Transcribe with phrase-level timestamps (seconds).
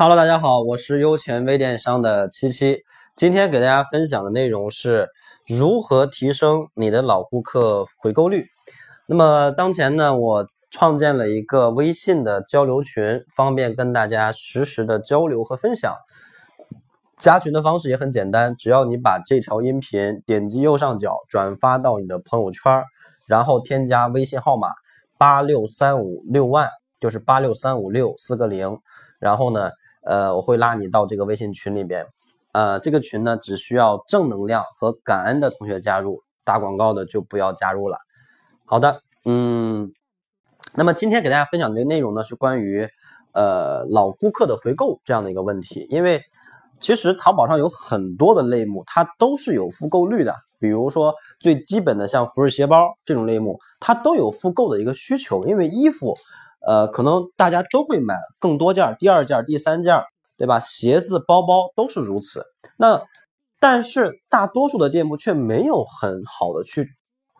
[0.00, 2.84] Hello，大家好，我是优钱微电商的七七。
[3.16, 5.08] 今天给大家分享的内容是
[5.44, 8.46] 如何提升你的老顾客回购率。
[9.08, 15.92] 那么当前呢，我创建了一个微信的交流群，方便跟大家实时的交流和分享。
[17.18, 22.84] 加群的方式也很简单，只要你把这条音频点击右上角转发到你的朋友圈，
[23.26, 24.68] 然后添加微信号码
[25.18, 26.68] 八六三五六万，
[27.00, 28.78] 就是八六三五六四个零，
[29.18, 29.72] 然后呢。
[30.08, 32.06] 呃，我会拉你到这个微信群里边，
[32.52, 37.98] 呃，这个群呢只需要正能量和感恩的同学加入，打广告的就不要加入了。
[38.64, 39.92] 好的，嗯，
[40.74, 42.88] 那么今天给大家分享的内容呢是关于
[43.34, 46.22] 呃老顾客的回购这样的一个问题，因为
[46.80, 56.16] 其实淘宝上有很多的类目，它都是有复购率的，比如说最基本的像服饰鞋包这种类目，它都有复购的一个需求，因为衣服。
[56.68, 60.02] 呃，可能大家都会买更多件，第二件、第三件，
[60.36, 60.60] 对吧？
[60.60, 62.44] 鞋子、包包都是如此。
[62.76, 63.00] 那
[63.58, 66.86] 但是大多数的店铺却没有很好的去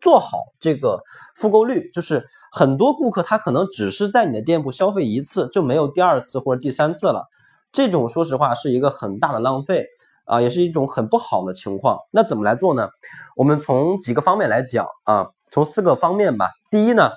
[0.00, 1.04] 做好这个
[1.36, 7.28] 复购率，就是很多顾客他可能只是在你的店铺消费一次，就没有第二次或者第三次了。
[7.70, 9.86] 这种说实话是一个很大的浪费
[10.24, 11.96] 啊，也是一种很不好的情况。
[12.10, 12.88] 那怎么来做呢？
[13.36, 16.50] 我们从几个方面来讲啊，从四个方面吧。
[16.72, 17.12] 第一呢，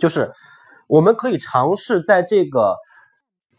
[0.00, 0.32] 就是。
[0.94, 2.76] 我们可以尝试在这个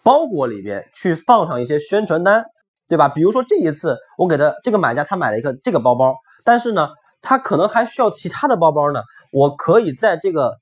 [0.03, 2.45] 包裹里边去放上一些宣传单，
[2.87, 3.09] 对吧？
[3.09, 6.91] 比如说这一次我给他这个买家他买了一个这个包包，但是呢，
[7.21, 9.01] 他可能还需要其他的包包呢。
[9.33, 10.55] 我可以在这个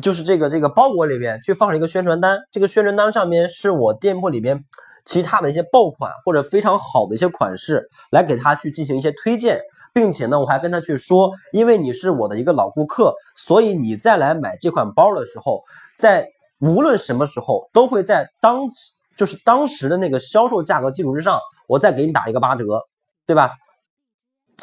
[0.00, 4.64] 就是这个这个包裹里边去放上一个宣传单，这个宣传单上面是我店铺里边
[5.04, 9.60] 其他的一些爆款或者非常好的一些款式，来给他去进行一些推荐。
[9.92, 15.62] 并且呢，我还跟他去说，因为你是我的一个老顾客，所以你再来买这款包的时候，
[15.96, 16.28] 在
[16.60, 18.68] 无论什么时候都会在当
[19.16, 22.82] 就是当时的那个销售价格基础之上，我再给你打一个八折，
[23.26, 23.52] 对吧？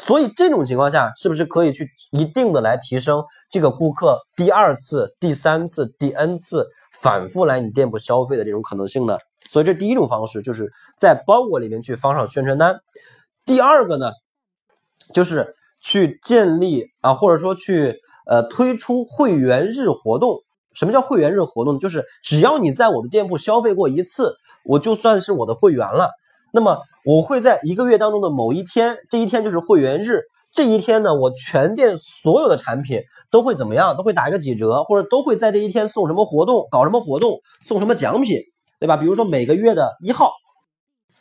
[0.00, 9.18] 所以这种情况下，是不是可以去一定的来提升这个顾客第二次、第三次、第 n 次反复来你店铺消费的这种可能性呢？
[9.50, 12.78] 所以这第一种方式就是在包裹里面去放上宣传单。
[13.44, 14.12] 第二个呢？
[15.12, 17.96] 就是去建立啊，或者说去
[18.26, 20.38] 呃推出会员日活动。
[20.74, 21.78] 什么叫会员日活动？
[21.78, 26.10] 就是只要你在我的店铺消费过一次，我就算是我的会员了。
[26.52, 30.20] 那么我会在一个月当中的某一天，这一天就是会员日。
[30.52, 33.96] 这一天呢，我全店所有的产品都会怎么样？
[33.96, 38.38] 都会打一个几折，或者都会在这一天送什么活动，搞什么活动，送什么奖品，
[38.78, 38.96] 对吧？
[38.96, 40.30] 比如说每个月的一号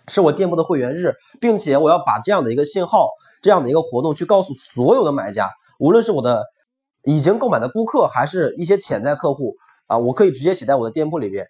[0.07, 3.09] 是我店铺的会员日，并且我要把这样的一个信号。
[3.41, 5.49] 这样的一个活动，去告诉所有的买家，
[5.79, 6.45] 无论是我的
[7.03, 9.55] 已经购买的顾客，还是一些潜在客户
[9.87, 11.47] 啊，我可以直接写在我的店铺里边。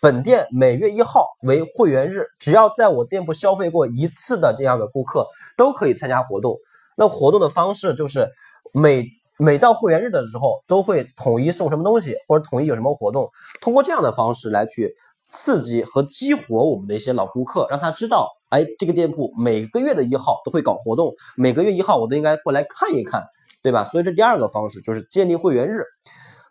[0.00, 5.26] 本店每月一号为会员日，只要在我店铺消费过一次的这样的顾客
[5.58, 6.56] 都可以参加活动。
[6.96, 8.26] 那活动的方式就是
[8.72, 9.04] 每
[9.36, 13.28] 每到会员日的时候，都会统一送什么东西，或者统一有什么活动，
[13.60, 14.94] 通过这样的方式来去
[15.30, 18.28] 刺激和激活我们的一些老顾客，让他知道。
[18.50, 23.22] 哎，这个店铺每个月的一号都会搞活动，每个月一号我都应该过来看一看，
[23.62, 23.84] 对吧？
[23.84, 25.84] 所以这第二个方式就是建立会员日。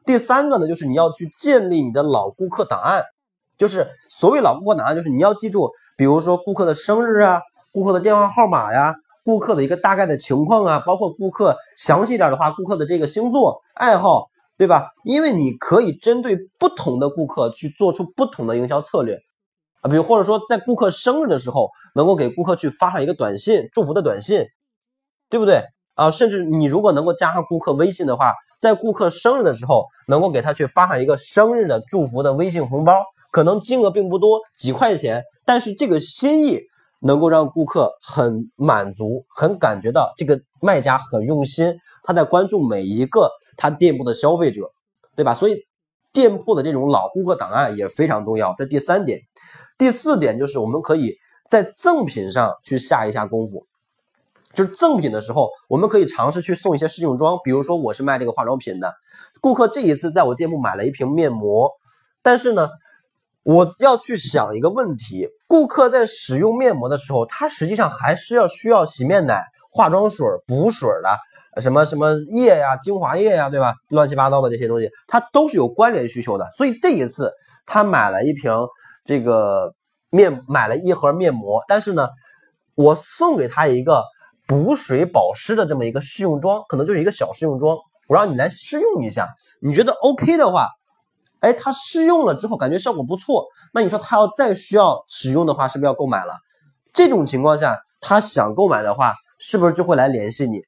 [0.05, 3.03] 第三个呢，就是你要去建立你的老顾客档案，
[3.57, 7.41] 就是所谓老顾客档案，就是你要记住，比如说顾客的生日啊，
[7.73, 14.28] 顾客的电话号码呀，顾客的一个大概的情况啊，包括顾客详细点的话，顾客的这个星座、爱好，
[14.59, 14.89] 对吧？
[15.05, 19.17] 因为你可以针对不同的顾客去做出不同的营销策略。
[19.79, 24.45] 啊，比如或者说在顾客生日的时候，能够给顾客去发上一个短信，祝福的短信，
[25.29, 25.63] 对不对
[25.95, 26.11] 啊？
[26.11, 36.59] 甚至你如果能够加上顾客微信的话，在顾客生日的时候，能够给他去发上一个生日的祝福的微信红包，可能金额并不多，几块钱，但是这个心意
[36.99, 44.71] 能够让顾客很满足，很感觉到这个卖家很用心，他在关注每一个他店铺的消费者，
[45.17, 45.35] 对吧？
[45.35, 45.67] 所以
[46.13, 49.19] 店铺的这种老顾客档案也非常重要，这第三点。
[49.77, 51.17] 第四点就是我们可以
[51.47, 53.67] 在赠品上去下一下功夫，
[54.53, 57.37] 就是赠品的时候，我们可以尝试去送一些试用装。
[57.43, 58.95] 比如说我是卖这个化妆品的，
[59.41, 61.69] 顾客这一次在我店铺买了一瓶面膜，
[62.21, 62.69] 但是呢，
[63.43, 71.17] 我要去想一个问题：顾客在使用面膜的时候，他实际上还是要需要洗面奶、化妆水、补水的，
[71.61, 73.73] 什么什么液呀、精华液呀，对吧？
[73.89, 76.47] 乱七八糟的这些东西，它都是有关联需求的。
[76.57, 77.31] 所以这一次
[77.65, 78.51] 他买了一瓶。
[79.05, 79.73] 这个
[80.11, 82.09] 面买了一盒面膜，但是呢，
[82.75, 84.03] 我送给他一个
[84.45, 87.75] 补水保湿的这么一个试用装，可能就是一个小试用装，
[88.07, 89.27] 我让你来试用一下，
[89.61, 90.67] 你觉得 OK 的话，
[91.39, 96.33] 哎，他试用了之后感觉效果不错，那你说他要再需要使用的话，是不是要购买了？
[96.93, 100.59] 这种情况下，他想购买的话，是不是就会来联系你？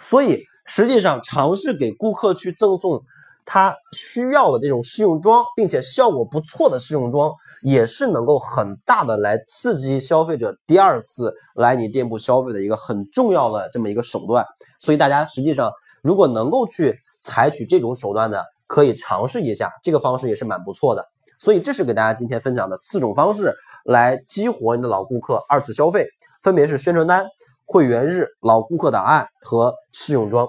[0.00, 3.04] 所以实际上尝试给顾客去赠送
[3.44, 7.30] 他需要的这种试用装，并且效果不错的试用装，
[7.62, 14.44] 也是能够很大的来刺激消费者第二次来你店铺消费的一个很重要的这么一个手段。
[14.80, 15.70] 所以大家实际上
[16.02, 18.44] 如果能够去采取这种手段的。
[18.70, 21.04] 可以尝试一下，这个方式也是蛮不错的。
[21.40, 23.52] 所以这是给大家今天分享的四种方式
[23.84, 26.06] 来激活你的老顾客二次消费，
[26.40, 27.26] 分别是宣传单、
[27.72, 30.48] 会员日、老顾客档案和试用装。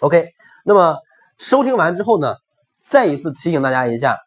[0.00, 0.26] OK，
[0.62, 0.98] 那么
[1.38, 2.34] 收听完之后呢，
[2.86, 4.18] 再一次提醒大家一下，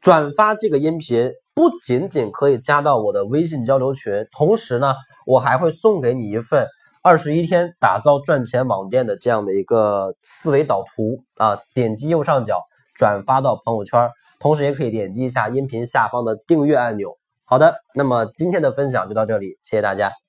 [0.00, 4.94] 转发这个音频不仅仅可以加到我的微信交流群，同时呢，
[5.26, 6.68] 我还会送给你一份。
[7.02, 12.60] 二十一天打造赚钱网店的这样的一个思维导图啊，点击右上角
[12.94, 17.18] 转发到朋友圈，同时也可以点击一下音频下方的订阅按钮。
[17.44, 20.21] 好的，那么今天的分享就到这里，谢谢大家。